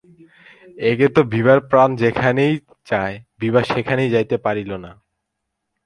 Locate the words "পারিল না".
4.45-4.91